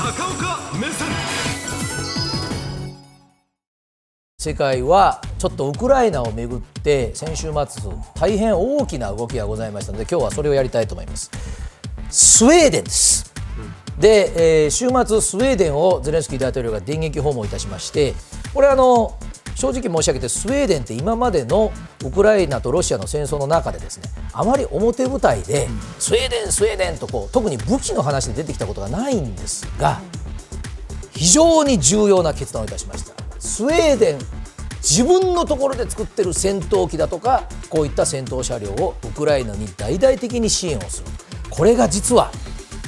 [0.00, 1.08] 高岡目線。
[4.38, 11.30] 世界はちょっとウクライナをめぐって先週末大変大きな動きがございましたので今日はそれをやりたいと思います。
[12.08, 13.30] スウェーデンです。
[13.98, 18.14] で、えー週末スウェーデンをゼレンスキー大統領が電撃訪問いたしまして
[18.54, 19.18] これあの
[19.60, 21.70] 正直申し上げてスウェーデンって今までの
[22.02, 25.68] ウクライナとロシアの戦争の中でですねあまり表舞台で
[25.98, 30.00] スウェーデンスウェーデンとこう特に武器の話で出てきたことがないんですが
[31.12, 33.14] 非常に重要な決断をいたしました。
[33.38, 34.18] スウェーデン
[34.76, 41.06] 自分のところで作ってる戦闘機だとかこういった戦闘車両をウクライナに大々的に支援をする。
[41.50, 42.32] これが実は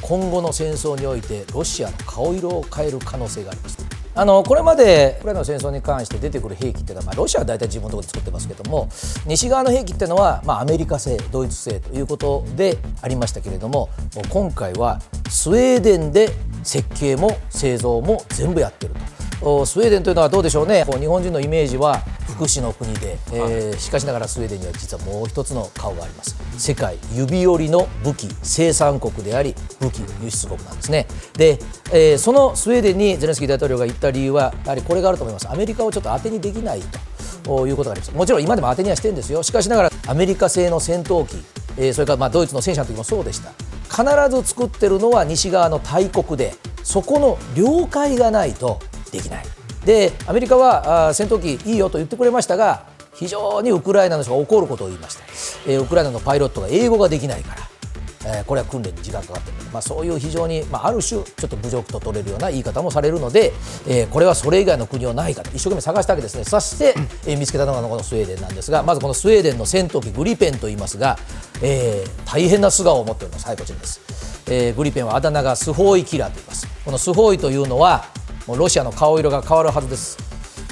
[0.00, 8.88] 今後の戦争においてロシアの顔色を変える可能性がありますあのこれまでウクライナの戦争に関して出てくる兵器っていうのは、まあ、ロシアは大体自分のところで作ってますけども
[9.26, 13.88] 西側の兵器っていうのは、まあ、アメリカ製ドイツ製ということでありましたけれども
[14.28, 16.30] 今回はスウェーデンで
[16.62, 19.21] 設計も製造も全部やってると。
[19.45, 20.84] おスウェーデンというのはどうでしょうね。
[20.84, 21.98] 日本人のイメージは
[22.36, 26.36] 福祉の国で、えーしかしながらスウェーデンには実はもう一つの顔があります。
[26.58, 31.06] 世界指折りの武器生産国であり武器輸出国なんですね。
[31.34, 31.58] で、
[31.92, 35.50] えーそのスウェーデンにゼレンスキー大統領が行った理由はやはりこれがあると思います。
[35.50, 37.66] アメリカをちょっと当てにできないと。
[37.66, 38.12] いうことがあります。
[38.12, 39.42] もちろん今でも当てにはしてるんですよ。
[39.42, 41.44] しかしながらアメリカ製の戦闘機、
[41.77, 43.50] えーそれからまあドイツの戦車の時もそうでした。
[43.91, 48.78] 必ず作ってるのは西側の大国でそこの了解がないと
[49.12, 49.44] できない。
[49.84, 55.22] でアメリカはあ戦闘機いいよと言ってくれましたが非常にウクライナの人が怒ることを言いました、
[55.70, 59.56] えーウクライナのパイロットが英語ができないから、えーこれは訓練に時間かかってる。
[59.58, 63.52] ので、まあ、そういう非常に、まあ、ある種ちょっと侮辱と取れるような言い方もされるので、
[63.86, 65.50] えーこれはそれ以外の国はないかと。
[65.50, 66.44] 一生懸命探したわけですね。
[66.44, 66.94] そして、
[67.26, 71.19] えー見つけたのがこのスウェーデンなんですがまずこのスウェーデンの戦闘機グリペンと言いますが、
[71.60, 73.47] えー大変な素顔を持っております。
[73.47, 74.00] はいこちらです、
[74.48, 76.66] えーグリペンはあだ名がスホーイキラーと言います。
[76.84, 78.06] このスホーイというのは
[78.46, 80.18] もうロシアの顔色が変わるはずです、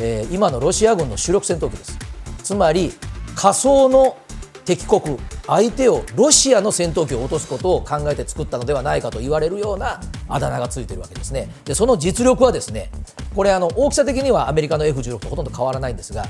[0.00, 1.98] えー今のロシア軍の主力戦闘機です。
[2.42, 2.92] つまり
[3.36, 4.16] 仮想の
[4.64, 11.48] 敵国相手をロシアの戦闘機を落とすことを考えて作ったのではないかと言われるようなあだ名がついているわけですね。
[11.64, 12.91] でその実力はですね
[13.34, 16.26] これあの大きさ的にはアメリカの F16 とほとんど変わらないんですが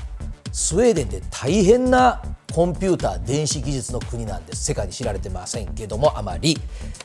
[0.51, 4.63] スウェーデンって大変なコンピューター電子技術の国なんです。
[4.65, 6.57] 世界に知られてませんけどもあまり。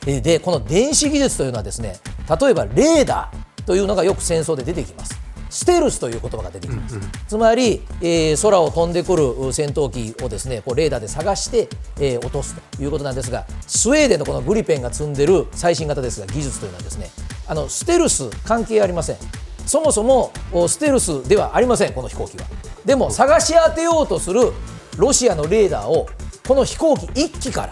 [0.05, 1.97] でこの電子技術というのはですね
[2.41, 3.46] 例えばレーダー。
[3.67, 5.15] というのがよく戦争で出てきます。
[5.49, 11.69] ステルスという言葉が出てきます、つまり、えー空を飛んでくる戦闘機をですねこうレーダーで探して、
[11.99, 17.09] えー落とすということなんですがスウェーデンのこのグリペンが積んでる最新型ですが技術というのはですね
[17.47, 19.17] あのステルス関係ありません。
[19.65, 22.45] そもそもおステルスではありませんこの飛行機は。
[22.85, 24.51] でも探し当てようとする
[24.97, 26.07] ロシアのレーダーを
[26.47, 27.69] この飛行機1機から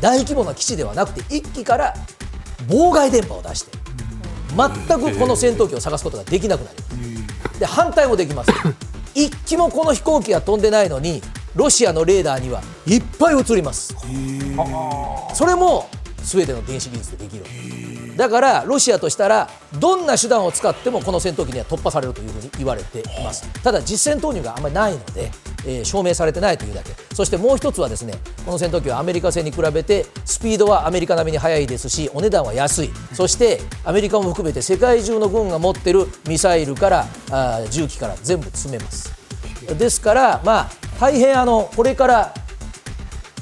[0.00, 1.94] 大規模な基地ではなくて1機から
[2.68, 3.85] 妨害電波を出して
[4.54, 6.96] 全くこの戦闘機を探すことができなくなります
[7.58, 8.50] で反対もできます。
[9.14, 11.22] 一機もこの飛行機が飛んでないのに
[11.54, 13.94] ロシアのレーダーにはいっぱい映ります。
[15.32, 15.88] それも
[16.22, 17.44] スウェーデンの電子技術でできる。
[18.16, 19.48] だからロシアとしたら
[19.78, 23.46] どんな手段を使ってもこの戦闘機には突破されるというふうに言われています。
[23.62, 25.30] ただ実戦投入があんまりないので、
[25.66, 26.92] えー証明されてないというだけ。
[27.14, 32.90] そしてもう一つはですねこの戦闘機はアメリカ製に比べてスピードはアメリカ並みに速いですしお値段は安い。
[33.12, 39.12] そしてアメリカも含めて世界中の軍が持ってるミサイルからあー銃器から全部積めます。
[39.76, 42.34] ですからまあ大変あのこれから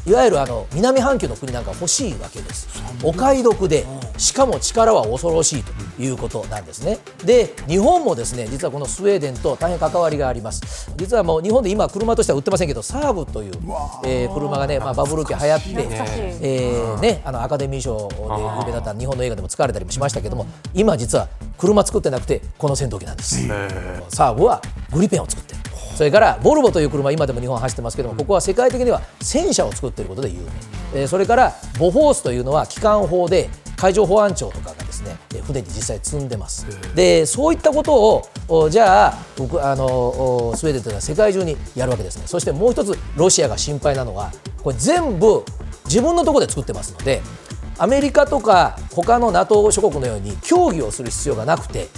[0.07, 2.69] いわゆるあの南半球の国なんか欲しいわけです。
[3.03, 3.87] お買い得で、
[4.25, 6.99] しかも力は恐ろしいということなんですね。
[7.27, 10.91] で、日本もですね、実はこのスウェーデンと大変関わりがあります。
[10.97, 13.53] 実はもう日本で今車としては売ってませんけど、サーブという、
[14.07, 15.71] えー車がね、まあ、バブル期流行って、
[16.41, 23.47] えーね、あのアカデミー賞で有名だった日本の映画でも使われたりもしましたけども、今実は車作ってなくてこの戦闘機なんです。
[24.09, 25.61] サーブはグリペンを作ってる。
[25.97, 36.67] それからボルボという車今でも日本走ってますけどもここは世界的には戦車を作っていることで有名、えーそれからボフォースというのは機関砲で海上保安庁とかがですねえー船に実際積んでます。
[36.95, 42.25] でそういったことをおじゃあ僕あのおスウェーデンというのは世界中にやるわけですね。
[42.27, 44.33] そしてもう一つロシアが心配なのは
[44.63, 45.45] これ全部
[45.87, 47.21] 自分のところで作ってますので
[47.79, 51.89] アメリカとか他の NATO 諸国のように協議をする必要がなくて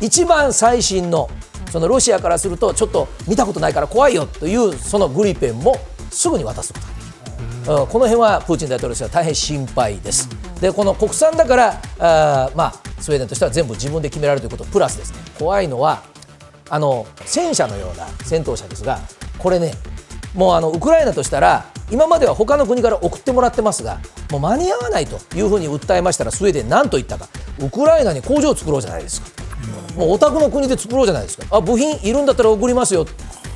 [0.00, 1.30] 一番最新の
[1.70, 5.76] そのロシアからするとちょっと見たことないから怖いよというそのグリペンも
[6.10, 10.28] すぐに渡すことができる、うんこの辺はプーチン大統領としては大変心配です。
[10.60, 15.18] でこの国産だからあーまあ、スウェーデンとしては全部自分で決められるということプラスですね。
[15.38, 16.02] 怖いのは
[16.68, 18.98] あの戦車のような戦闘車ですが
[19.38, 19.72] これね
[20.34, 23.98] もうあのウクライナとしたら今までは他の国から送ってもらってますが
[24.30, 27.28] もう間に合わないというふうに訴えましたらスウェーデン何と言ったか。
[27.58, 29.28] ウクライナに工場を作ろうじゃないですか。
[29.96, 31.44] もうお宅の国で作ろうじゃないですか。
[31.50, 33.06] あ部品いるんだったら送りますよ。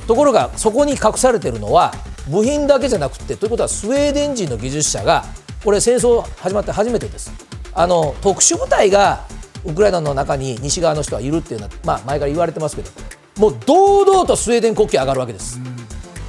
[0.07, 1.93] ところがそこに隠されているのは
[2.29, 5.23] 部品だけじゃなくてということはスウェーデン人の技術者が
[5.65, 7.31] これ戦争始まって初めてです。
[7.73, 9.25] あの特殊部隊が
[9.65, 12.91] ウクライナの中に西側の人はいるっていうのは、まあ、前から言われてますけど
[13.39, 15.59] もう堂々とスウェーデン国旗上がるわけです。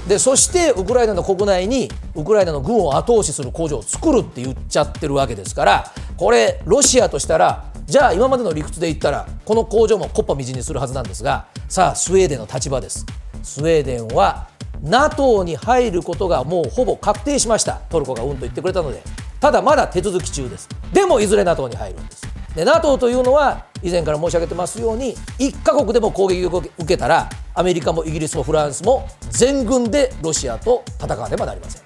[0.09, 13.05] でそしてウクライナの国内にウクライナの軍を後押しする工場を作るって言っちゃってるわけですからこれロシアとしたらじゃあ今までの理屈で言ったらこの工場もこっぱみじんにするはずなんですがさあスウェーデンの立場です。
[13.43, 14.49] スウェーデンは
[14.81, 17.81] NATO に入ることがもうほぼ確定しました。
[17.91, 19.03] トルコがうんと言ってくれたので
[19.47, 20.69] ただまだ手続き中です。
[20.93, 22.27] でもいずれ NATO に入るんです。
[22.57, 31.83] で NATO というのは以前から申し上げてますように1カ国でも攻撃を受けたらアメリカもイギリスもフランスも全軍でロシアと戦わねばなりません。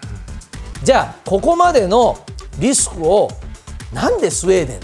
[0.83, 2.17] じゃあここまでの
[2.59, 3.29] リスクを
[3.93, 4.81] なんでスウェーデン？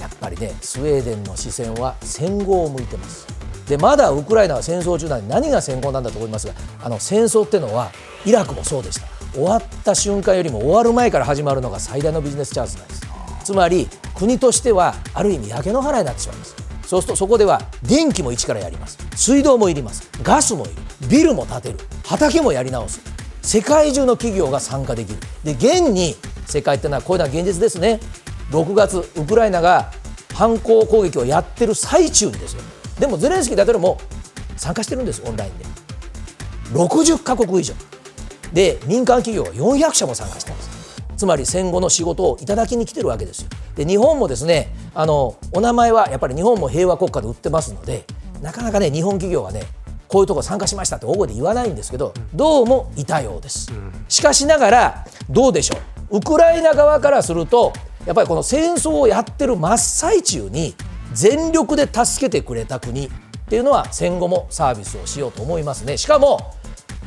[0.00, 3.26] やっぱりねスウェーデンの視線は戦後を向いてます。
[3.68, 7.92] でまだウクライナは戦争中なのに何が戦後なんだと思いますがあの戦争ってのは
[8.24, 9.09] イラクもそうでした。
[9.32, 13.06] 終わった瞬間よりも終わる前から始まるのが最大のビジネスチャンスなんです。
[13.44, 16.56] つまり国としてはある意味焼け野原になってしまいます。
[16.86, 18.98] そうするとそこでは電気も一からやります。
[19.14, 20.10] 水道もいります。
[20.22, 20.74] ガスもいる。
[21.08, 21.78] ビルも建てる。
[22.04, 23.00] 畑もやり直す。
[23.42, 25.18] 世界中の企業が参加できる。
[25.44, 26.16] で現に
[26.46, 28.00] 世界っていうのはこういうのは現実ですね。
[28.50, 29.92] 6月ウクライナが
[30.34, 32.62] 反攻攻撃をやってる最中にですよ。
[32.98, 33.98] でもゼレンスキー大統領も
[34.56, 35.64] 参加してるんですオンラインで。
[36.72, 37.74] 60カ国以上。
[38.52, 40.80] で民間企業は400社も参加してます。
[41.16, 43.48] つまり戦後の仕事をいただきに来てるわけですよ。
[43.76, 48.04] で日本もですねあのお名前はやっぱり日本も平和国家で売ってますので
[48.40, 49.62] なかなかね日本企業はね
[50.08, 53.70] こういうとこ参加しましたって大声で言わないんですけどどうもいたようです。
[54.08, 55.76] しかしながらどうでしょ
[56.10, 56.18] う。
[56.18, 57.72] ウクライナ側からすると
[58.06, 60.74] やっぱりこの戦争をやってる真っ最中に
[61.12, 63.10] 全力で助けてくれた国っ
[63.48, 65.96] ていうのは戦後もサービスをしようと思いますね。
[65.98, 66.54] しかも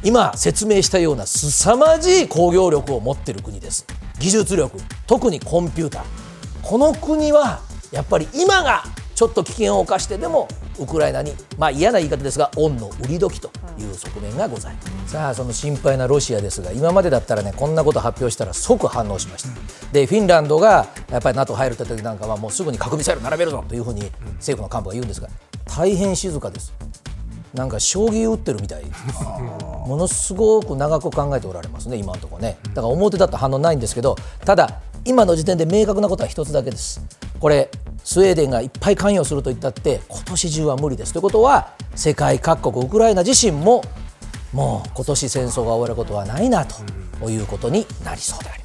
[0.03, 3.85] 今説明したような凄まじい工業力を持っている国です。
[4.19, 4.77] 技術力
[5.07, 6.03] 特にコンピューター。
[6.61, 7.61] この国は
[7.91, 8.83] やっぱり今が
[9.15, 10.47] ちょっと危険を冒してでも
[10.79, 24.01] ウクライナに、まあ、嫌な言い方ですが恩の売り時という側面がございます、うん、さあその心配なロシアですが今までだったらねこんなこと発表したら即反応しました、うん、でフィンランドがやっぱり NATO 入るって時なんかはもうすぐに核ミサイル並べるぞというふうに
[24.37, 25.29] 政府の幹部が言うんですが
[25.65, 26.73] 大変静かです。
[27.53, 28.83] なんか将棋打ってるみたい。
[29.87, 32.57] ものすごく長く考えておられますね今のところね。
[32.69, 34.15] だから表だと反応ないんですけど
[34.45, 37.01] ただ今の時点で明確なことは一つだけです。
[37.39, 37.69] これ
[38.03, 41.13] スウェーデンがいっぱい関与すると言ったって今年中は無理です。
[41.13, 43.83] ということは世界各国ウクライナ自身も
[44.53, 48.62] もう今年戦争が終わることはないなということになりそうであります。